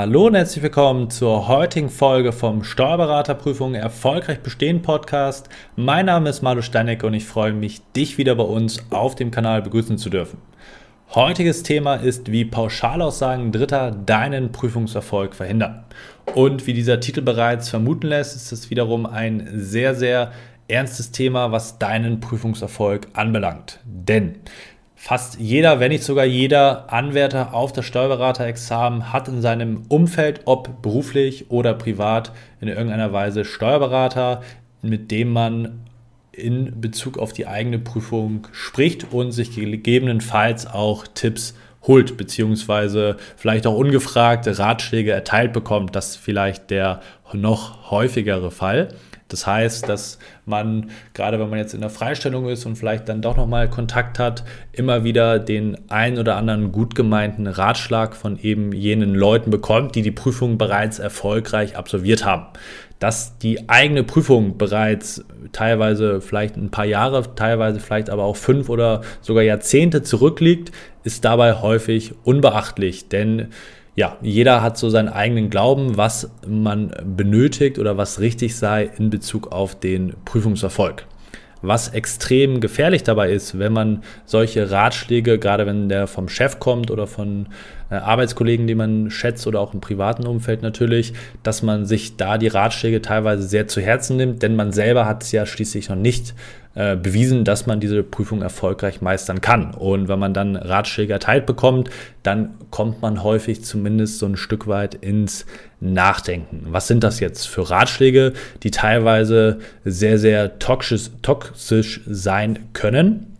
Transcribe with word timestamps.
Hallo 0.00 0.28
und 0.28 0.36
herzlich 0.36 0.62
willkommen 0.62 1.10
zur 1.10 1.48
heutigen 1.48 1.90
Folge 1.90 2.30
vom 2.30 2.62
Steuerberaterprüfung 2.62 3.74
Erfolgreich 3.74 4.38
Bestehen 4.38 4.80
Podcast. 4.80 5.48
Mein 5.74 6.06
Name 6.06 6.30
ist 6.30 6.40
Malu 6.40 6.62
Steineck 6.62 7.02
und 7.02 7.14
ich 7.14 7.26
freue 7.26 7.52
mich, 7.52 7.82
dich 7.96 8.16
wieder 8.16 8.36
bei 8.36 8.44
uns 8.44 8.78
auf 8.90 9.16
dem 9.16 9.32
Kanal 9.32 9.60
begrüßen 9.60 9.98
zu 9.98 10.08
dürfen. 10.08 10.38
Heutiges 11.16 11.64
Thema 11.64 11.96
ist, 11.96 12.30
wie 12.30 12.44
Pauschalaussagen 12.44 13.50
Dritter 13.50 13.90
deinen 13.90 14.52
Prüfungserfolg 14.52 15.34
verhindern. 15.34 15.82
Und 16.32 16.68
wie 16.68 16.74
dieser 16.74 17.00
Titel 17.00 17.22
bereits 17.22 17.68
vermuten 17.68 18.06
lässt, 18.06 18.36
ist 18.36 18.52
es 18.52 18.70
wiederum 18.70 19.04
ein 19.04 19.48
sehr, 19.52 19.96
sehr 19.96 20.30
ernstes 20.68 21.10
Thema, 21.10 21.50
was 21.50 21.80
deinen 21.80 22.20
Prüfungserfolg 22.20 23.08
anbelangt. 23.14 23.80
Denn 23.84 24.36
Fast 25.00 25.38
jeder, 25.38 25.78
wenn 25.78 25.92
nicht 25.92 26.02
sogar 26.02 26.24
jeder 26.24 26.92
Anwärter 26.92 27.54
auf 27.54 27.72
das 27.72 27.84
Steuerberaterexamen 27.84 29.12
hat 29.12 29.28
in 29.28 29.40
seinem 29.40 29.84
Umfeld, 29.88 30.40
ob 30.44 30.82
beruflich 30.82 31.52
oder 31.52 31.74
privat, 31.74 32.32
in 32.60 32.66
irgendeiner 32.66 33.12
Weise 33.12 33.44
Steuerberater, 33.44 34.42
mit 34.82 35.12
dem 35.12 35.32
man 35.32 35.86
in 36.32 36.80
Bezug 36.80 37.16
auf 37.16 37.32
die 37.32 37.46
eigene 37.46 37.78
Prüfung 37.78 38.48
spricht 38.50 39.12
und 39.12 39.30
sich 39.30 39.54
gegebenenfalls 39.54 40.66
auch 40.66 41.06
Tipps 41.06 41.54
holt, 41.82 42.16
beziehungsweise 42.16 43.16
vielleicht 43.36 43.66
auch 43.66 43.76
ungefragte 43.76 44.58
Ratschläge 44.58 45.12
erteilt 45.12 45.52
bekommt. 45.52 45.94
Das 45.94 46.10
ist 46.10 46.16
vielleicht 46.16 46.70
der 46.70 47.00
noch 47.32 47.90
häufigere 47.90 48.50
Fall. 48.50 48.88
Das 49.28 49.46
heißt, 49.46 49.88
dass 49.88 50.18
man, 50.46 50.90
gerade 51.12 51.38
wenn 51.38 51.50
man 51.50 51.58
jetzt 51.58 51.74
in 51.74 51.82
der 51.82 51.90
Freistellung 51.90 52.48
ist 52.48 52.64
und 52.64 52.76
vielleicht 52.76 53.08
dann 53.10 53.20
doch 53.20 53.36
nochmal 53.36 53.68
Kontakt 53.68 54.18
hat, 54.18 54.42
immer 54.72 55.04
wieder 55.04 55.38
den 55.38 55.76
ein 55.90 56.18
oder 56.18 56.36
anderen 56.36 56.72
gut 56.72 56.94
gemeinten 56.94 57.46
Ratschlag 57.46 58.16
von 58.16 58.38
eben 58.38 58.72
jenen 58.72 59.14
Leuten 59.14 59.50
bekommt, 59.50 59.94
die 59.94 60.02
die 60.02 60.10
Prüfung 60.10 60.56
bereits 60.56 60.98
erfolgreich 60.98 61.76
absolviert 61.76 62.24
haben. 62.24 62.46
Dass 62.98 63.38
die 63.38 63.68
eigene 63.68 64.02
Prüfung 64.02 64.58
bereits 64.58 65.24
teilweise 65.52 66.20
vielleicht 66.20 66.56
ein 66.56 66.70
paar 66.70 66.84
Jahre, 66.84 67.34
teilweise 67.36 67.78
vielleicht 67.78 68.10
aber 68.10 68.24
auch 68.24 68.36
fünf 68.36 68.68
oder 68.68 69.02
sogar 69.20 69.44
Jahrzehnte 69.44 70.02
zurückliegt, 70.02 70.72
ist 71.04 71.24
dabei 71.24 71.54
häufig 71.54 72.14
unbeachtlich, 72.24 73.08
denn 73.08 73.48
ja, 73.98 74.16
jeder 74.22 74.62
hat 74.62 74.78
so 74.78 74.90
seinen 74.90 75.08
eigenen 75.08 75.50
Glauben, 75.50 75.96
was 75.96 76.30
man 76.46 76.92
benötigt 77.16 77.80
oder 77.80 77.96
was 77.96 78.20
richtig 78.20 78.56
sei 78.56 78.88
in 78.96 79.10
Bezug 79.10 79.50
auf 79.50 79.78
den 79.78 80.14
Prüfungserfolg. 80.24 81.04
Was 81.60 81.88
extrem 81.88 82.60
gefährlich 82.60 83.02
dabei 83.02 83.32
ist, 83.32 83.58
wenn 83.58 83.72
man 83.72 84.02
solche 84.24 84.70
Ratschläge, 84.70 85.38
gerade 85.38 85.66
wenn 85.66 85.88
der 85.88 86.06
vom 86.06 86.28
Chef 86.28 86.60
kommt 86.60 86.90
oder 86.90 87.06
von 87.06 87.46
äh, 87.90 87.94
Arbeitskollegen, 87.94 88.66
die 88.66 88.74
man 88.74 89.10
schätzt 89.10 89.46
oder 89.46 89.60
auch 89.60 89.74
im 89.74 89.80
privaten 89.80 90.26
Umfeld 90.26 90.62
natürlich, 90.62 91.14
dass 91.42 91.62
man 91.62 91.86
sich 91.86 92.16
da 92.16 92.38
die 92.38 92.48
Ratschläge 92.48 93.02
teilweise 93.02 93.42
sehr 93.42 93.66
zu 93.66 93.80
Herzen 93.80 94.16
nimmt, 94.16 94.42
denn 94.42 94.56
man 94.56 94.72
selber 94.72 95.06
hat 95.06 95.22
es 95.24 95.32
ja 95.32 95.46
schließlich 95.46 95.88
noch 95.88 95.96
nicht 95.96 96.34
äh, 96.78 96.94
bewiesen, 96.94 97.42
dass 97.42 97.66
man 97.66 97.80
diese 97.80 98.04
Prüfung 98.04 98.40
erfolgreich 98.40 99.00
meistern 99.00 99.40
kann. 99.40 99.74
Und 99.74 100.06
wenn 100.06 100.20
man 100.20 100.32
dann 100.32 100.54
Ratschläge 100.54 101.12
erteilt 101.12 101.44
bekommt, 101.44 101.90
dann 102.22 102.50
kommt 102.70 103.02
man 103.02 103.24
häufig 103.24 103.64
zumindest 103.64 104.20
so 104.20 104.26
ein 104.26 104.36
Stück 104.36 104.68
weit 104.68 104.94
ins 104.94 105.44
Nachdenken. 105.80 106.66
Was 106.68 106.86
sind 106.86 107.02
das 107.02 107.18
jetzt 107.18 107.48
für 107.48 107.68
Ratschläge, 107.68 108.32
die 108.62 108.70
teilweise 108.70 109.58
sehr, 109.84 110.20
sehr 110.20 110.60
toxisch, 110.60 111.10
toxisch 111.22 112.00
sein 112.06 112.60
können 112.74 113.36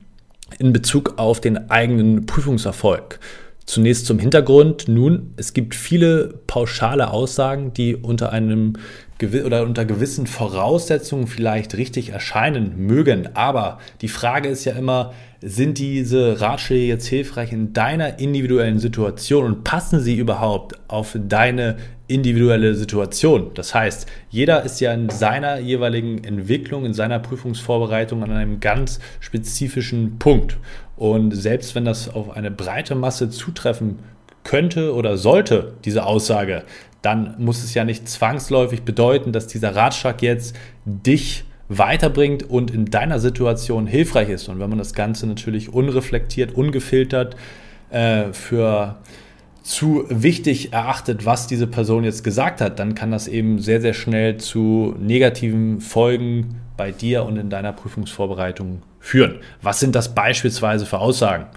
in 0.58 0.72
Bezug 0.72 1.14
auf 1.18 1.40
den 1.40 1.70
eigenen 1.70 2.26
Prüfungserfolg? 2.26 3.20
Zunächst 3.66 4.06
zum 4.06 4.18
Hintergrund. 4.18 4.88
Nun, 4.88 5.34
es 5.36 5.52
gibt 5.52 5.76
viele 5.76 6.40
pauschale 6.48 7.12
Aussagen, 7.12 7.72
die 7.72 7.94
unter 7.94 8.32
einem 8.32 8.72
oder 9.22 9.62
unter 9.62 9.84
gewissen 9.84 10.26
Voraussetzungen 10.26 11.26
vielleicht 11.26 11.76
richtig 11.76 12.10
erscheinen 12.10 12.86
mögen. 12.86 13.30
Aber 13.34 13.78
die 14.00 14.08
Frage 14.08 14.48
ist 14.48 14.64
ja 14.64 14.74
immer, 14.74 15.12
sind 15.40 15.78
diese 15.78 16.40
Ratschläge 16.40 16.86
jetzt 16.86 17.06
hilfreich 17.06 17.52
in 17.52 17.72
deiner 17.72 18.18
individuellen 18.18 18.78
Situation 18.78 19.44
und 19.44 19.64
passen 19.64 20.00
sie 20.00 20.16
überhaupt 20.16 20.74
auf 20.88 21.16
deine 21.16 21.76
individuelle 22.08 22.74
Situation? 22.74 23.52
Das 23.54 23.74
heißt, 23.74 24.08
jeder 24.30 24.64
ist 24.64 24.80
ja 24.80 24.92
in 24.92 25.10
seiner 25.10 25.58
jeweiligen 25.58 26.24
Entwicklung, 26.24 26.84
in 26.84 26.94
seiner 26.94 27.18
Prüfungsvorbereitung 27.18 28.22
an 28.22 28.32
einem 28.32 28.60
ganz 28.60 28.98
spezifischen 29.20 30.18
Punkt. 30.18 30.56
Und 30.96 31.32
selbst 31.32 31.74
wenn 31.74 31.84
das 31.84 32.08
auf 32.08 32.36
eine 32.36 32.50
breite 32.50 32.96
Masse 32.96 33.30
zutreffen 33.30 34.00
könnte 34.48 34.94
oder 34.94 35.18
sollte, 35.18 35.74
diese 35.84 36.06
Aussage, 36.06 36.62
dann 37.02 37.34
muss 37.38 37.62
es 37.62 37.74
ja 37.74 37.84
nicht 37.84 38.08
zwangsläufig 38.08 38.82
bedeuten, 38.82 39.30
dass 39.30 39.46
dieser 39.46 39.76
Ratschlag 39.76 40.22
jetzt 40.22 40.56
dich 40.86 41.44
weiterbringt 41.68 42.48
und 42.48 42.70
in 42.70 42.86
deiner 42.86 43.20
Situation 43.20 43.86
hilfreich 43.86 44.30
ist. 44.30 44.48
Und 44.48 44.58
wenn 44.58 44.70
man 44.70 44.78
das 44.78 44.94
Ganze 44.94 45.26
natürlich 45.26 45.72
unreflektiert, 45.74 46.52
ungefiltert 46.52 47.36
äh, 47.90 48.32
für 48.32 48.96
zu 49.62 50.06
wichtig 50.08 50.72
erachtet, 50.72 51.26
was 51.26 51.46
diese 51.46 51.66
Person 51.66 52.04
jetzt 52.04 52.24
gesagt 52.24 52.62
hat, 52.62 52.78
dann 52.78 52.94
kann 52.94 53.10
das 53.10 53.28
eben 53.28 53.58
sehr, 53.58 53.82
sehr 53.82 53.92
schnell 53.92 54.38
zu 54.38 54.94
negativen 54.98 55.82
Folgen 55.82 56.62
bei 56.78 56.90
dir 56.90 57.24
und 57.24 57.36
in 57.36 57.50
deiner 57.50 57.74
Prüfungsvorbereitung 57.74 58.80
führen. 58.98 59.40
Was 59.60 59.78
sind 59.78 59.94
das 59.94 60.14
beispielsweise 60.14 60.86
für 60.86 61.00
Aussagen? 61.00 61.48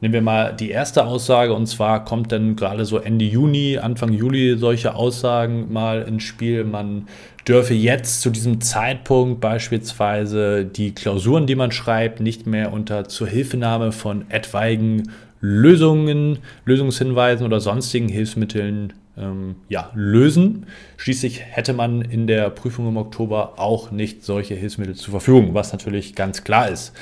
Nehmen 0.00 0.14
wir 0.14 0.22
mal 0.22 0.54
die 0.54 0.70
erste 0.70 1.04
Aussage 1.04 1.52
und 1.52 1.66
zwar 1.66 2.04
kommt 2.06 2.32
dann 2.32 2.56
gerade 2.56 2.86
so 2.86 2.96
Ende 2.96 3.26
Juni, 3.26 3.76
Anfang 3.76 4.12
Juli 4.12 4.56
solche 4.56 4.94
Aussagen 4.94 5.70
mal 5.70 6.02
ins 6.02 6.22
Spiel. 6.22 6.64
Man 6.64 7.06
dürfe 7.46 7.74
jetzt 7.74 8.22
zu 8.22 8.30
diesem 8.30 8.62
Zeitpunkt 8.62 9.42
beispielsweise 9.42 10.64
die 10.64 10.94
Klausuren, 10.94 11.46
die 11.46 11.54
man 11.54 11.70
schreibt, 11.70 12.20
nicht 12.20 12.46
mehr 12.46 12.72
unter 12.72 13.08
Zuhilfenahme 13.08 13.92
von 13.92 14.24
etwaigen 14.30 15.10
Lösungen, 15.42 16.38
Lösungshinweisen 16.64 17.44
oder 17.44 17.60
sonstigen 17.60 18.08
Hilfsmitteln 18.08 18.94
ähm, 19.18 19.56
ja, 19.68 19.90
lösen. 19.94 20.66
Schließlich 20.96 21.40
hätte 21.40 21.72
man 21.72 22.02
in 22.02 22.26
der 22.26 22.48
Prüfung 22.50 22.88
im 22.88 22.96
Oktober 22.96 23.54
auch 23.58 23.90
nicht 23.90 24.24
solche 24.24 24.54
Hilfsmittel 24.54 24.94
zur 24.94 25.12
Verfügung, 25.12 25.52
was 25.52 25.72
natürlich 25.72 26.14
ganz 26.14 26.44
klar 26.44 26.68
ist. 26.68 26.94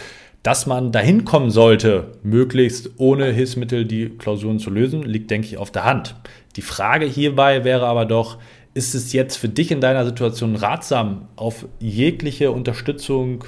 Dass 0.43 0.67
man 0.67 0.93
dahin 0.93 1.25
kommen 1.25 1.51
sollte, 1.51 2.13
möglichst 2.23 2.91
ohne 2.99 3.33
Hilfsmittel 3.33 3.85
die 3.85 4.09
Klausuren 4.09 4.59
zu 4.59 4.71
lösen, 4.71 5.03
liegt, 5.03 5.31
denke 5.31 5.49
ich, 5.49 5.59
auf 5.59 5.71
der 5.71 5.85
Hand. 5.85 6.15
Die 6.57 6.63
Frage 6.63 7.07
hierbei 7.07 7.65
wäre 7.65 7.87
aber 7.87 8.07
doch, 8.07 8.39
ist 8.75 8.95
es 8.95 9.13
jetzt 9.13 9.37
für 9.37 9.49
dich 9.49 9.71
in 9.73 9.81
deiner 9.81 10.05
Situation 10.05 10.55
ratsam, 10.55 11.29
auf 11.35 11.67
jegliche 11.81 12.53
Unterstützung 12.53 13.45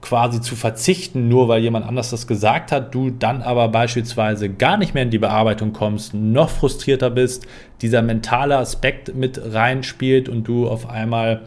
quasi 0.00 0.40
zu 0.40 0.56
verzichten, 0.56 1.28
nur 1.28 1.48
weil 1.48 1.62
jemand 1.62 1.86
anders 1.86 2.10
das 2.10 2.26
gesagt 2.26 2.72
hat, 2.72 2.94
du 2.94 3.10
dann 3.10 3.42
aber 3.42 3.68
beispielsweise 3.68 4.48
gar 4.48 4.76
nicht 4.76 4.94
mehr 4.94 5.02
in 5.02 5.10
die 5.10 5.18
Bearbeitung 5.18 5.72
kommst, 5.72 6.14
noch 6.14 6.48
frustrierter 6.48 7.10
bist, 7.10 7.46
dieser 7.82 8.02
mentale 8.02 8.56
Aspekt 8.56 9.14
mit 9.14 9.40
reinspielt 9.52 10.28
und 10.28 10.44
du 10.44 10.68
auf 10.68 10.88
einmal 10.88 11.42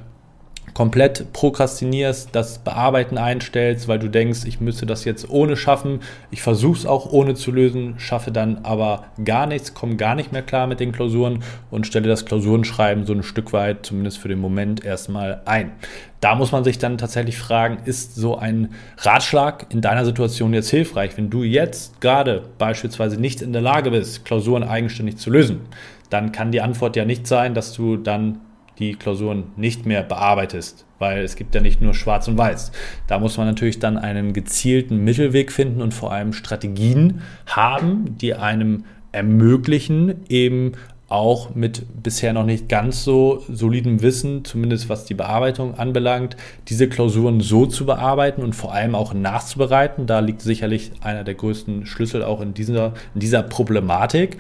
komplett 0.74 1.32
prokrastinierst, 1.34 2.30
das 2.32 2.60
Bearbeiten 2.60 3.18
einstellst, 3.18 3.88
weil 3.88 4.00
du 4.00 4.10
denkst, 4.10 4.42
ich 4.46 4.60
müsste 4.60 4.86
das 4.86 5.06
jetzt 5.06 5.30
ohne 5.30 5.56
schaffen. 5.56 6.00
Ich 6.32 6.42
versuche 6.42 6.80
es 6.80 6.86
auch 6.86 7.12
ohne 7.12 7.36
zu 7.36 7.52
lösen, 7.52 7.96
schaffe 7.98 8.32
dann 8.32 8.60
aber 8.64 9.06
gar 9.24 9.46
nichts, 9.46 9.74
komme 9.74 9.96
gar 9.96 10.16
nicht 10.16 10.32
mehr 10.32 10.42
klar 10.42 10.68
mit 10.68 10.80
den 10.80 10.92
Klausuren 10.92 11.44
und 11.70 11.86
stelle 11.86 12.08
das 12.08 12.25
Klausurenschreiben 12.25 13.06
so 13.06 13.14
ein 13.14 13.24
Stück 13.24 13.54
weit, 13.54 13.86
zumindest 13.86 14.18
für 14.18 14.28
den 14.28 14.40
Moment, 14.40 14.84
erstmal 14.84 15.42
ein. 15.46 15.72
Da 16.20 16.36
muss 16.36 16.54
man 16.54 16.64
sich 16.64 16.80
dann 16.80 16.98
tatsächlich 16.98 17.38
fragen, 17.38 17.80
ist 17.84 18.16
so 18.16 18.38
ein 18.38 18.69
Ratschlag 18.98 19.66
in 19.69 19.81
deiner 19.81 20.06
Situation 20.06 20.54
jetzt 20.54 20.69
hilfreich, 20.69 21.18
wenn 21.18 21.30
du 21.30 21.44
jetzt 21.44 22.00
gerade 22.00 22.44
beispielsweise 22.58 23.19
nicht 23.19 23.42
in 23.42 23.52
der 23.52 23.62
Lage 23.62 23.92
bist, 23.92 24.24
Klausuren 24.24 24.64
eigenständig 24.64 25.18
zu 25.18 25.30
lösen? 25.30 25.62
Dann 26.10 26.31
kann 26.31 26.52
die 26.52 26.62
Antwort 26.62 26.96
ja 26.96 27.06
nicht 27.06 27.28
sein, 27.28 27.54
dass 27.54 27.74
du 27.74 27.98
dann 27.98 28.40
die 28.80 28.94
Klausuren 28.96 29.46
nicht 29.56 29.86
mehr 29.86 30.04
bearbeitest, 30.04 30.86
weil 31.00 31.24
es 31.24 31.36
gibt 31.36 31.54
ja 31.56 31.62
nicht 31.62 31.81
nur 31.81 31.94
Schwarz 31.94 32.28
und 32.28 32.38
Weiß. 32.38 32.72
Da 33.08 33.20
muss 33.20 33.38
man 33.38 33.48
natürlich 33.48 33.80
dann 33.80 33.98
einen 33.98 34.34
gezielten 34.34 35.04
Mittelweg 35.04 35.52
finden 35.52 35.81
und 35.81 35.94
vor 35.94 36.12
allem 36.12 36.34
Strategien 36.34 37.22
haben, 37.46 38.18
die 38.18 38.34
einem 38.34 38.86
ermöglichen, 39.12 40.25
eben 40.28 40.74
auch 41.14 41.54
mit 41.54 41.86
bisher 42.02 42.34
noch 42.34 42.46
nicht 42.46 42.68
ganz 42.68 43.04
so 43.04 43.44
solidem 43.48 44.02
Wissen, 44.02 44.44
zumindest 44.46 44.90
was 44.90 45.06
die 45.06 45.14
Bearbeitung 45.14 45.78
anbelangt, 45.78 46.36
diese 46.69 46.90
Klausuren 46.90 47.40
so 47.40 47.68
zu 47.68 47.86
bearbeiten 47.86 48.42
und 48.42 48.54
vor 48.54 48.74
allem 48.74 48.96
auch 48.96 49.14
nachzubereiten. 49.14 50.08
Da 50.08 50.22
liegt 50.22 50.42
sicherlich 50.42 50.92
einer 51.02 51.24
der 51.24 51.36
größten 51.36 51.86
Schlüssel 51.86 52.24
auch 52.24 52.42
in 52.42 52.56
dieser, 52.56 52.94
in 53.14 53.19
dieser 53.19 53.44
Problematik, 53.44 54.38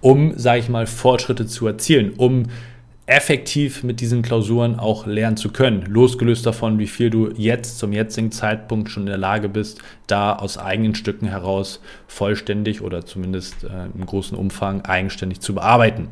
um, 0.00 0.32
sage 0.38 0.60
ich 0.60 0.70
mal, 0.70 0.86
Fortschritte 0.86 1.44
zu 1.44 1.66
erzielen, 1.66 2.14
um 2.16 2.44
effektiv 3.06 3.82
mit 3.82 4.00
diesen 4.00 4.22
Klausuren 4.22 4.78
auch 4.78 5.06
lernen 5.06 5.36
zu 5.36 5.50
können. 5.50 5.82
Losgelöst 5.82 6.46
davon, 6.46 6.78
wie 6.78 6.86
viel 6.86 7.10
du 7.10 7.30
jetzt 7.36 7.78
zum 7.78 7.92
jetzigen 7.92 8.32
Zeitpunkt 8.32 8.88
schon 8.88 9.02
in 9.02 9.08
der 9.08 9.18
Lage 9.18 9.50
bist, 9.50 9.82
da 10.06 10.34
aus 10.34 10.56
eigenen 10.56 10.94
Stücken 10.94 11.26
heraus 11.26 11.80
vollständig 12.06 12.80
oder 12.80 13.04
zumindest 13.04 13.64
äh, 13.64 13.68
im 13.94 14.06
großen 14.06 14.38
Umfang 14.38 14.82
eigenständig 14.86 15.40
zu 15.40 15.54
bearbeiten. 15.54 16.08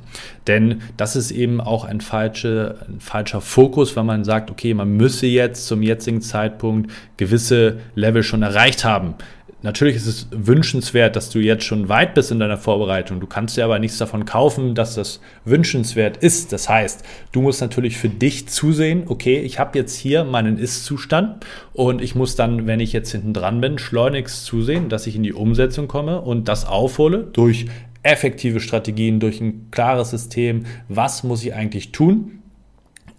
Denn 0.46 0.82
das 0.98 1.16
ist 1.16 1.30
eben 1.30 1.62
auch 1.62 1.84
ein, 1.84 2.02
falsche, 2.02 2.76
ein 2.86 3.00
falscher 3.00 3.40
Fokus, 3.40 3.96
wenn 3.96 4.04
man 4.04 4.24
sagt, 4.24 4.50
okay, 4.50 4.74
man 4.74 4.94
müsse 4.94 5.26
jetzt 5.26 5.66
zum 5.66 5.82
jetzigen 5.82 6.20
Zeitpunkt 6.20 6.90
gewisse 7.16 7.78
Level 7.94 8.22
schon 8.22 8.42
erreicht 8.42 8.84
haben. 8.84 9.14
Natürlich 9.62 9.94
ist 9.94 10.06
es 10.06 10.26
wünschenswert, 10.32 11.14
dass 11.14 11.30
du 11.30 11.38
jetzt 11.38 11.64
schon 11.64 11.88
weit 11.88 12.14
bist 12.14 12.32
in 12.32 12.40
deiner 12.40 12.58
Vorbereitung. 12.58 13.20
Du 13.20 13.28
kannst 13.28 13.56
dir 13.56 13.64
aber 13.64 13.78
nichts 13.78 13.96
davon 13.96 14.24
kaufen, 14.24 14.74
dass 14.74 14.96
das 14.96 15.20
wünschenswert 15.44 16.16
ist. 16.16 16.52
Das 16.52 16.68
heißt, 16.68 17.04
du 17.30 17.42
musst 17.42 17.60
natürlich 17.60 17.96
für 17.96 18.08
dich 18.08 18.48
zusehen, 18.48 19.04
okay, 19.06 19.38
ich 19.38 19.60
habe 19.60 19.78
jetzt 19.78 19.96
hier 19.96 20.24
meinen 20.24 20.58
Ist-Zustand 20.58 21.46
und 21.72 22.02
ich 22.02 22.16
muss 22.16 22.34
dann, 22.34 22.66
wenn 22.66 22.80
ich 22.80 22.92
jetzt 22.92 23.12
hinten 23.12 23.32
dran 23.32 23.60
bin, 23.60 23.78
schleunigst 23.78 24.44
zusehen, 24.44 24.88
dass 24.88 25.06
ich 25.06 25.14
in 25.14 25.22
die 25.22 25.32
Umsetzung 25.32 25.86
komme 25.86 26.20
und 26.20 26.48
das 26.48 26.66
aufhole 26.66 27.28
durch 27.32 27.66
effektive 28.02 28.58
Strategien, 28.58 29.20
durch 29.20 29.40
ein 29.40 29.68
klares 29.70 30.10
System. 30.10 30.64
Was 30.88 31.22
muss 31.22 31.44
ich 31.44 31.54
eigentlich 31.54 31.92
tun? 31.92 32.41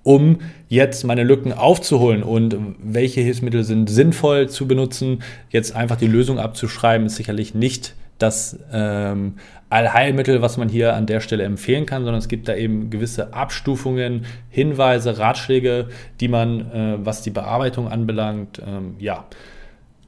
Um 0.03 0.39
jetzt 0.67 1.05
meine 1.05 1.23
Lücken 1.23 1.53
aufzuholen 1.53 2.23
und 2.23 2.55
welche 2.81 3.21
Hilfsmittel 3.21 3.63
sind 3.63 3.89
sinnvoll 3.89 4.49
zu 4.49 4.67
benutzen. 4.67 5.23
Jetzt 5.49 5.75
einfach 5.75 5.95
die 5.95 6.07
Lösung 6.07 6.39
abzuschreiben, 6.39 7.07
ist 7.07 7.15
sicherlich 7.15 7.55
nicht 7.55 7.95
das 8.19 8.59
ähm, 8.71 9.35
Allheilmittel, 9.69 10.41
was 10.41 10.57
man 10.57 10.69
hier 10.69 10.95
an 10.95 11.05
der 11.05 11.19
Stelle 11.19 11.43
empfehlen 11.43 11.85
kann, 11.85 12.03
sondern 12.03 12.19
es 12.19 12.27
gibt 12.27 12.47
da 12.47 12.55
eben 12.55 12.89
gewisse 12.89 13.33
Abstufungen, 13.33 14.25
Hinweise, 14.49 15.17
Ratschläge, 15.17 15.87
die 16.19 16.27
man, 16.27 16.71
äh, 16.71 16.97
was 16.99 17.21
die 17.21 17.31
Bearbeitung 17.31 17.87
anbelangt, 17.87 18.61
ähm, 18.65 18.95
ja, 18.99 19.25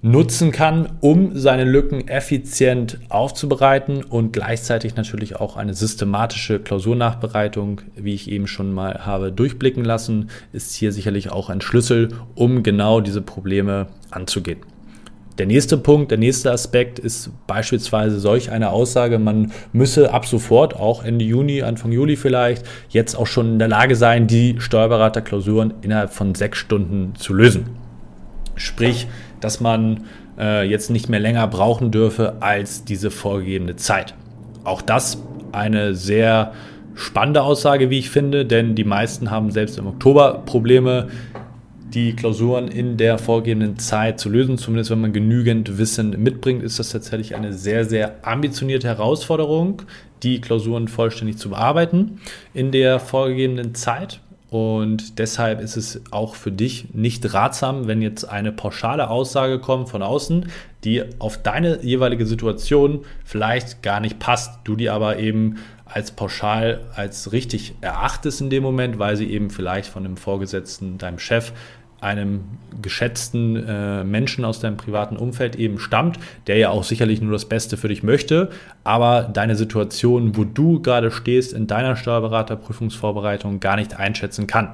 nutzen 0.06 0.52
kann, 0.52 1.00
um 1.02 1.36
seine 1.36 1.64
Lücken 1.64 2.08
effizient 2.08 3.00
aufzubereiten 3.10 4.04
und 4.04 4.34
gleichzeitig 4.34 4.96
natürlich 4.96 5.38
auch 5.38 5.58
eine 5.58 5.74
systematische 5.74 6.60
Klausurnachbereitung, 6.60 7.82
wie 7.96 8.14
ich 8.14 8.30
eben 8.30 8.46
schon 8.46 8.72
mal 8.72 9.04
habe 9.04 9.32
durchblicken 9.32 9.84
lassen, 9.84 10.30
ist 10.54 10.76
hier 10.76 10.92
sicherlich 10.92 11.32
auch 11.32 11.50
ein 11.50 11.60
Schlüssel, 11.60 12.10
um 12.36 12.62
genau 12.62 13.02
diese 13.02 13.24
Probleme 13.24 13.88
anzugehen. 14.12 14.60
Der 15.40 15.48
nächste 15.48 15.76
Punkt, 15.76 16.12
der 16.12 16.20
nächste 16.20 16.52
Aspekt 16.52 17.00
ist 17.00 17.32
beispielsweise 17.48 18.20
solch 18.20 18.52
eine 18.52 18.70
Aussage, 18.70 19.18
man 19.18 19.54
müsse 19.74 20.14
ab 20.14 20.28
sofort, 20.28 20.76
auch 20.76 21.04
Ende 21.04 21.26
Juni, 21.26 21.64
Anfang 21.64 21.92
Juli 21.92 22.16
vielleicht, 22.16 22.64
jetzt 22.90 23.16
auch 23.16 23.28
schon 23.28 23.54
in 23.54 23.60
der 23.60 23.70
Lage 23.70 23.96
sein, 23.96 24.28
die 24.28 24.58
Steuerberaterklausuren 24.60 25.74
innerhalb 25.82 26.14
von 26.14 26.36
sechs 26.36 26.60
Stunden 26.60 27.16
zu 27.16 27.34
lösen. 27.34 27.66
Sprich, 28.56 29.08
dass 29.46 29.60
man 29.62 30.06
äh, 30.40 30.68
jetzt 30.68 30.90
nicht 30.90 31.08
mehr 31.08 31.20
länger 31.20 31.48
brauchen 31.48 31.92
dürfe 31.92 32.38
als 32.40 32.84
diese 32.84 33.12
vorgegebene 33.12 33.76
Zeit. 33.76 34.16
Auch 34.64 34.82
das 34.82 35.20
eine 35.52 35.94
sehr 35.94 36.54
spannende 36.96 37.44
Aussage, 37.44 37.92
wie 37.92 38.00
ich 38.00 38.10
finde, 38.10 38.44
denn 38.48 38.74
die 38.74 38.84
meisten 38.84 39.30
haben 39.30 39.52
selbst 39.52 39.78
im 39.78 39.86
Oktober 39.86 40.42
Probleme, 40.48 41.10
die 41.94 42.16
Klausuren 42.16 42.68
in 42.68 42.98
der 42.98 43.20
vorgegebenen 43.20 43.78
Zeit 43.78 44.20
zu 44.20 44.30
lösen. 44.30 44.58
Zumindest 44.58 44.90
wenn 44.90 45.02
man 45.02 45.14
genügend 45.14 45.78
Wissen 45.78 46.10
mitbringt, 46.24 46.64
ist 46.64 46.80
das 46.80 46.90
tatsächlich 46.90 47.36
eine 47.36 47.54
sehr, 47.54 47.86
sehr 47.86 48.16
ambitionierte 48.24 48.88
Herausforderung, 48.88 49.84
die 50.24 50.42
Klausuren 50.42 50.88
vollständig 50.88 51.38
zu 51.38 51.52
bearbeiten 51.52 52.20
in 52.56 52.72
der 52.72 53.00
vorgegebenen 53.00 53.76
Zeit. 53.76 54.22
Und 54.56 55.20
deshalb 55.20 55.60
ist 55.60 55.76
es 55.76 56.02
auch 56.12 56.36
für 56.36 56.50
dich 56.50 56.94
nicht 56.94 57.34
ratsam, 57.34 57.88
wenn 57.88 58.02
jetzt 58.02 58.24
eine 58.24 58.54
pauschale 58.54 59.10
Aussage 59.10 59.60
kommt 59.60 59.90
von 59.90 60.02
außen, 60.02 60.50
die 60.86 61.04
auf 61.20 61.44
deine 61.44 61.84
jeweilige 61.84 62.26
Situation 62.26 63.04
vielleicht 63.26 63.84
gar 63.84 64.00
nicht 64.00 64.18
passt, 64.18 64.60
du 64.64 64.78
die 64.78 64.90
aber 64.90 65.20
eben 65.20 65.58
als 65.84 66.12
pauschal 66.12 66.86
als 66.96 67.34
richtig 67.34 67.74
erachtest 67.82 68.40
in 68.40 68.50
dem 68.50 68.64
Moment, 68.64 68.98
weil 68.98 69.18
sie 69.18 69.30
eben 69.30 69.50
vielleicht 69.50 69.90
von 69.90 70.06
einem 70.06 70.16
Vorgesetzten, 70.16 70.98
deinem 71.00 71.20
Chef 71.20 71.52
einem 72.06 72.42
geschätzten 72.82 73.56
äh, 73.56 74.04
Menschen 74.04 74.46
aus 74.46 74.60
deinem 74.60 74.78
privaten 74.78 75.18
Umfeld 75.18 75.56
eben 75.56 75.80
stammt, 75.80 76.20
der 76.46 76.58
ja 76.58 76.70
auch 76.70 76.84
sicherlich 76.84 77.20
nur 77.20 77.32
das 77.32 77.46
Beste 77.46 77.78
für 77.78 77.88
dich 77.88 78.04
möchte, 78.04 78.50
aber 78.84 79.24
deine 79.24 79.56
Situation, 79.56 80.38
wo 80.38 80.44
du 80.44 80.82
gerade 80.82 81.10
stehst 81.10 81.54
in 81.54 81.66
deiner 81.66 81.96
Steuerberaterprüfungsvorbereitung 81.96 83.60
gar 83.60 83.76
nicht 83.76 83.98
einschätzen 83.98 84.46
kann. 84.46 84.74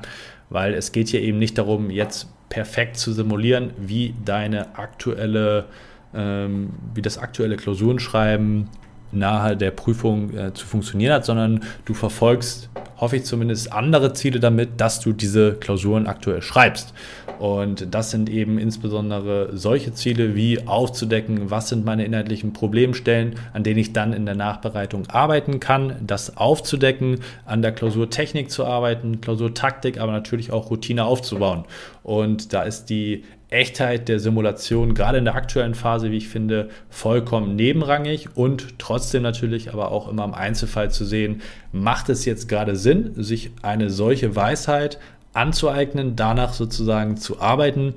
Weil 0.50 0.74
es 0.74 0.92
geht 0.92 1.08
hier 1.08 1.22
eben 1.22 1.40
nicht 1.40 1.58
darum, 1.58 1.90
jetzt 1.90 2.28
perfekt 2.50 2.98
zu 2.98 3.14
simulieren, 3.14 3.72
wie 3.78 4.14
deine 4.26 4.78
aktuelle, 4.78 5.66
ähm, 6.14 6.72
wie 6.94 7.02
das 7.02 7.18
aktuelle 7.18 7.56
Klausurenschreiben 7.56 8.68
nahe 9.12 9.58
der 9.58 9.72
Prüfung 9.72 10.36
äh, 10.36 10.54
zu 10.54 10.66
funktionieren 10.66 11.14
hat, 11.14 11.26
sondern 11.26 11.62
du 11.86 11.94
verfolgst, 11.94 12.70
hoffe 12.98 13.18
ich 13.18 13.26
zumindest, 13.26 13.74
andere 13.74 14.14
Ziele 14.14 14.40
damit, 14.40 14.80
dass 14.80 15.00
du 15.00 15.12
diese 15.12 15.54
Klausuren 15.54 16.08
aktuell 16.08 16.42
schreibst. 16.42 16.94
Und 17.40 17.96
das 17.96 18.12
sind 18.12 18.30
eben 18.30 18.60
insbesondere 18.60 19.50
solche 19.58 19.94
Ziele 19.94 20.36
wie 20.36 20.68
aufzudecken, 20.68 21.50
was 21.50 21.70
sind 21.70 21.84
meine 21.84 22.06
inhaltlichen 22.06 22.54
Problemstellen, 22.54 23.34
an 23.54 23.64
denen 23.64 23.80
ich 23.80 23.94
dann 23.94 24.14
in 24.14 24.28
der 24.28 24.36
Nachbereitung 24.36 25.08
arbeiten 25.08 25.60
kann, 25.60 25.96
das 26.06 26.38
aufzudecken, 26.38 27.22
an 27.46 27.64
der 27.64 27.72
Klausurtechnik 27.72 28.52
zu 28.52 28.66
arbeiten, 28.66 29.22
Klausurtaktik, 29.22 30.00
aber 30.00 30.12
natürlich 30.12 30.52
auch 30.52 30.70
Routine 30.70 31.06
aufzubauen. 31.06 31.66
Und 32.04 32.54
da 32.54 32.62
ist 32.62 32.86
die 32.92 33.24
Echtheit 33.52 34.08
der 34.08 34.20
Simulation, 34.20 34.94
gerade 34.94 35.18
in 35.18 35.26
der 35.26 35.36
aktuellen 35.36 35.76
Phase, 35.76 36.10
wie 36.10 36.18
ich 36.18 36.30
finde, 36.30 36.70
vollkommen 36.90 37.56
nebenrangig 37.56 38.30
und 38.36 38.80
trotzdem 38.80 39.24
natürlich 39.24 39.74
aber 39.74 39.92
auch 39.92 40.08
immer 40.08 40.24
im 40.24 40.34
Einzelfall 40.34 40.90
zu 40.90 41.06
sehen, 41.06 41.42
macht 41.74 42.10
es 42.10 42.24
jetzt 42.26 42.48
gerade 42.48 42.78
Sinn, 42.78 43.12
sich 43.16 43.52
eine 43.62 43.90
solche 43.90 44.36
Weisheit 44.38 45.00
anzueignen, 45.34 46.16
danach 46.16 46.54
sozusagen 46.54 47.18
zu 47.18 47.42
arbeiten? 47.42 47.94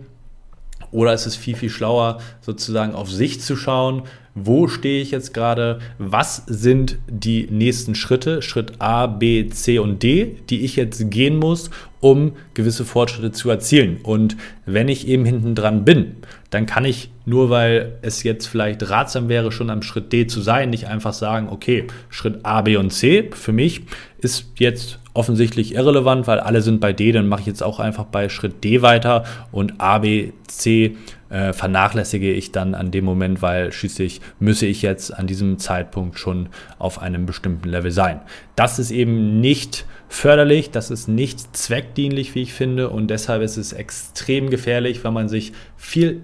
Oder 0.91 1.15
ist 1.15 1.27
es 1.27 1.37
viel, 1.37 1.56
viel 1.56 1.71
schlauer, 1.71 2.21
sozusagen 2.41 2.95
auf 2.95 3.11
sich 3.11 3.41
zu 3.41 3.56
schauen, 3.56 4.03
wo 4.34 4.66
stehe 4.66 5.00
ich 5.00 5.12
jetzt 5.12 5.32
gerade, 5.32 5.78
was 5.98 6.42
sind 6.46 6.98
die 7.08 7.46
nächsten 7.50 7.94
Schritte, 7.94 8.42
Schritt 8.42 8.81
A, 8.81 9.06
B, 9.06 9.48
C 9.48 9.79
und 9.79 10.03
D, 10.03 10.36
die 10.50 10.64
ich 10.64 10.76
jetzt 10.76 11.10
gehen 11.10 11.36
muss, 11.36 11.70
um 12.00 12.32
gewisse 12.53 12.84
Fortschritte 12.84 13.32
zu 13.32 13.48
erzielen. 13.48 13.98
Und 14.03 14.36
wenn 14.67 14.88
ich 14.88 15.08
eben 15.08 15.24
hinten 15.24 15.55
dran 15.55 15.84
bin, 15.84 16.17
dann 16.50 16.67
kann 16.67 16.84
ich 16.84 17.10
nur 17.24 17.48
weil 17.48 17.98
es 18.03 18.22
jetzt 18.22 18.46
vielleicht 18.46 18.91
ratsam 18.91 19.29
wäre, 19.29 19.53
schon 19.53 19.70
am 19.70 19.82
Schritt 19.82 20.12
D 20.12 20.26
zu 20.26 20.41
sein, 20.41 20.70
nicht 20.70 20.88
einfach 20.88 21.14
sagen, 21.14 21.48
okay, 21.48 21.86
Schritt 22.10 22.44
A, 22.44 22.60
B 22.62 22.76
und 22.76 22.91
C 22.91 23.31
für 23.32 23.53
mich 23.53 23.82
ist 24.19 24.46
jetzt 24.58 24.98
offensichtlich 25.14 25.74
irrelevant, 25.74 26.26
weil 26.26 26.41
alle 26.41 26.60
sind 26.60 26.81
bei 26.81 26.93
D, 26.93 27.12
dann 27.12 27.29
mache 27.29 27.43
ich 27.43 27.46
jetzt 27.46 27.62
auch 27.62 27.79
einfach 27.79 28.05
bei 28.05 28.29
Schritt 28.29 28.64
D 28.64 28.82
weiter 28.82 29.24
und 29.53 29.81
A, 29.81 29.98
B, 29.98 30.32
C 30.48 30.96
äh, 31.34 31.53
vernachlässige 31.53 32.32
ich 32.32 32.53
dann 32.53 32.76
an 32.76 32.93
dem 32.93 33.05
Moment, 33.05 33.43
weil 33.43 33.72
schließlich 33.72 34.20
müsse 34.38 34.67
ich 34.67 34.82
jetzt 34.82 35.12
an 35.12 35.26
diesem 35.26 35.58
Zeitpunkt 35.58 36.17
schon 36.17 36.48
auf 36.79 37.03
einem 37.03 37.26
bestimmten 37.26 37.69
Level 37.69 37.91
sein. 37.91 38.20
Das 38.55 38.79
ist 38.79 38.93
eben 38.93 39.41
nicht 39.41 39.84
förderlich, 40.08 40.70
das 40.70 40.93
ist 40.93 41.08
nicht 41.08 41.56
zweckdienlich, 41.56 42.36
wie 42.36 42.43
ich 42.43 42.53
finde, 42.53 42.88
und 42.88 43.08
deshalb 43.08 43.43
ist 43.43 43.56
es 43.56 43.72
extrem 43.72 44.48
gefährlich, 44.48 45.03
wenn 45.03 45.12
man 45.12 45.29
sich 45.29 45.53
viel 45.76 46.22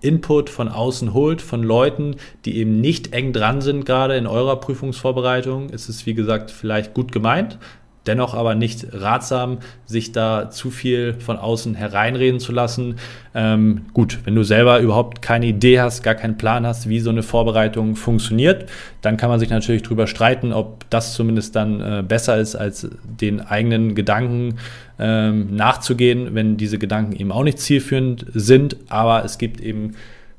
Input 0.00 0.48
von 0.48 0.68
außen 0.68 1.12
holt, 1.12 1.42
von 1.42 1.64
Leuten, 1.64 2.14
die 2.44 2.56
eben 2.58 2.80
nicht 2.80 3.12
eng 3.12 3.32
dran 3.32 3.62
sind, 3.62 3.84
gerade 3.84 4.16
in 4.16 4.28
eurer 4.28 4.60
Prüfungsvorbereitung. 4.60 5.70
Es 5.70 5.88
ist, 5.88 6.06
wie 6.06 6.14
gesagt, 6.14 6.52
vielleicht 6.52 6.94
gut 6.94 7.10
gemeint, 7.10 7.58
dennoch 8.06 8.34
aber 8.34 8.54
nicht 8.54 8.86
ratsam, 8.92 9.58
sich 9.86 10.12
da 10.12 10.50
zu 10.50 10.70
viel 10.70 11.14
von 11.14 11.36
außen 11.36 11.74
hereinreden 11.74 12.40
zu 12.40 12.52
lassen. 12.52 12.96
Ähm, 13.34 13.82
gut, 13.94 14.18
wenn 14.24 14.34
du 14.34 14.42
selber 14.42 14.80
überhaupt 14.80 15.22
keine 15.22 15.46
Idee 15.46 15.80
hast, 15.80 16.02
gar 16.02 16.14
keinen 16.14 16.36
Plan 16.36 16.66
hast, 16.66 16.88
wie 16.88 17.00
so 17.00 17.10
eine 17.10 17.22
Vorbereitung 17.22 17.96
funktioniert, 17.96 18.68
dann 19.00 19.16
kann 19.16 19.30
man 19.30 19.40
sich 19.40 19.50
natürlich 19.50 19.82
darüber 19.82 20.06
streiten, 20.06 20.52
ob 20.52 20.88
das 20.90 21.14
zumindest 21.14 21.54
dann 21.56 21.80
äh, 21.80 22.02
besser 22.06 22.38
ist, 22.38 22.56
als 22.56 22.88
den 23.04 23.40
eigenen 23.40 23.94
Gedanken 23.94 24.56
ähm, 24.98 25.54
nachzugehen, 25.54 26.34
wenn 26.34 26.56
diese 26.56 26.78
Gedanken 26.78 27.14
eben 27.16 27.32
auch 27.32 27.44
nicht 27.44 27.58
zielführend 27.58 28.26
sind. 28.34 28.76
Aber 28.88 29.24
es 29.24 29.38
gibt 29.38 29.60
eben 29.60 29.92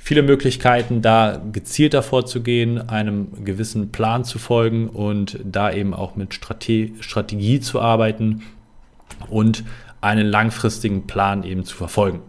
viele 0.04 0.22
Möglichkeiten, 0.22 1.02
da 1.02 1.42
gezielter 1.54 2.04
vorzugehen, 2.04 2.90
einem 2.90 3.46
gewissen 3.46 3.94
Plan 3.94 4.26
zu 4.26 4.38
folgen 4.38 4.90
und 4.90 5.40
da 5.46 5.72
eben 5.72 5.94
auch 5.94 6.18
mit 6.18 6.34
Strate 6.34 6.90
Strategie 7.00 7.62
zu 7.62 7.80
arbeiten 7.80 8.42
und 9.30 9.64
einen 10.02 10.28
langfristigen 10.28 11.08
Plan 11.08 11.44
eben 11.44 11.64
zu 11.64 11.78
verfolgen. 11.78 12.20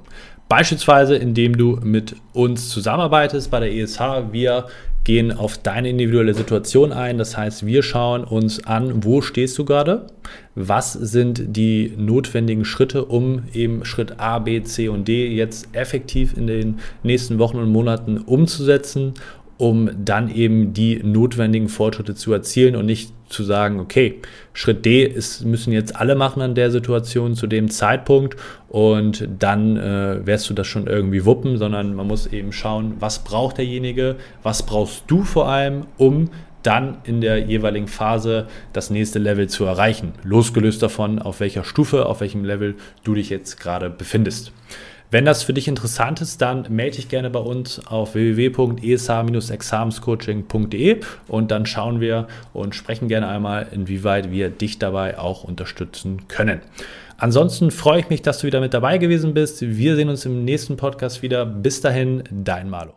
Beispielsweise, 0.49 1.17
indem 1.17 1.59
du 1.59 1.81
mit 1.83 2.15
uns 2.33 2.69
zusammenarbeitest 2.69 3.51
bei 3.51 3.59
der 3.59 3.75
ESH. 3.75 3.99
Wir 4.31 4.67
gehen 5.05 5.33
auf 5.33 5.59
deine 5.59 5.91
individuelle 5.91 6.35
Situation 6.35 6.93
ein. 6.93 7.19
Das 7.19 7.37
heißt, 7.37 7.67
wir 7.67 7.83
schauen 7.83 8.25
uns 8.25 8.65
an, 8.67 9.05
wo 9.05 9.21
stehst 9.21 9.57
du 9.59 9.65
gerade? 9.65 10.07
Was 10.55 10.95
sind 10.95 11.57
die 11.57 11.93
notwendigen 11.97 12.65
Schritte, 12.65 13.05
um 13.05 13.43
eben 13.53 13.85
Schritt 13.85 14.19
A, 14.19 14.39
B, 14.39 14.63
C 14.63 14.89
und 14.89 15.07
D 15.07 15.29
jetzt 15.29 15.69
effektiv 15.73 16.37
in 16.37 16.47
den 16.47 16.79
nächsten 17.03 17.39
Wochen 17.39 17.59
und 17.59 17.71
Monaten 17.71 18.19
umzusetzen 18.19 19.15
um 19.59 19.91
dann 20.05 20.29
eben 20.35 20.73
die 20.73 21.01
notwendigen 21.03 21.69
Fortschritte 21.69 22.15
zu 22.15 22.33
erzielen 22.33 22.77
und 22.77 22.87
nicht 22.87 23.13
zu 23.29 23.43
sagen, 23.43 23.81
okay, 23.81 24.21
Schritt 24.53 24.85
D 24.85 25.05
ist, 25.05 25.45
müssen 25.45 25.73
jetzt 25.73 25.97
alle 25.97 26.15
machen 26.15 26.43
an 26.43 26.55
der 26.55 26.71
Situation 26.71 27.35
zu 27.35 27.47
dem 27.47 27.71
Zeitpunkt 27.71 28.37
und 28.69 29.29
dann 29.39 29.77
äh, 29.77 30.27
wirst 30.27 30.49
du 30.51 30.55
das 30.55 30.67
schon 30.67 30.87
irgendwie 30.87 31.25
wuppen, 31.25 31.57
sondern 31.57 31.95
man 31.95 32.07
muss 32.07 32.27
eben 32.27 32.53
schauen, 32.53 32.95
was 33.01 33.21
braucht 33.25 33.59
derjenige, 33.59 34.17
was 34.43 34.65
brauchst 34.65 35.05
du 35.07 35.23
vor 35.23 35.49
allem, 35.49 35.87
um 35.97 36.31
dann 36.63 36.99
in 37.05 37.21
der 37.21 37.39
jeweiligen 37.39 37.89
Phase 37.89 38.47
das 38.73 38.91
nächste 38.91 39.19
Level 39.19 39.49
zu 39.49 39.65
erreichen, 39.65 40.13
losgelöst 40.23 40.83
davon, 40.83 41.19
auf 41.19 41.41
welcher 41.41 41.63
Stufe, 41.63 42.07
auf 42.07 42.21
welchem 42.21 42.45
Level 42.45 42.77
du 43.05 43.15
dich 43.15 43.31
jetzt 43.31 43.61
gerade 43.61 43.91
befindest. 43.91 44.53
Wenn 45.15 45.25
das 45.25 45.45
für 45.45 45.53
dich 45.53 45.69
interessant 45.69 46.21
ist, 46.23 46.43
dann 46.43 46.67
melde 46.71 46.97
dich 46.97 47.09
gerne 47.09 47.31
bei 47.31 47.39
uns 47.39 47.87
auf 47.87 48.17
www.esa-examenscoaching.de 48.17 51.01
und 51.29 51.53
dann 51.53 51.67
schauen 51.67 52.01
wir 52.01 52.27
und 52.53 52.75
sprechen 52.75 53.07
gerne 53.07 53.29
einmal, 53.29 53.69
inwieweit 53.71 54.33
wir 54.33 54.51
dich 54.51 54.81
dabei 54.81 55.17
auch 55.17 55.45
unterstützen 55.45 56.27
können. 56.27 56.63
Ansonsten 57.17 57.71
freue 57.71 58.01
ich 58.01 58.11
mich, 58.11 58.23
dass 58.23 58.41
du 58.41 58.49
wieder 58.49 58.59
mit 58.59 58.75
dabei 58.75 58.99
gewesen 58.99 59.35
bist. 59.35 59.63
Wir 59.63 59.95
sehen 59.95 60.09
uns 60.09 60.27
im 60.27 60.45
nächsten 60.45 60.77
Podcast 60.77 61.23
wieder. 61.23 61.47
Bis 61.47 61.81
dahin, 61.81 62.25
dein 62.33 62.69
Malo. 62.69 62.95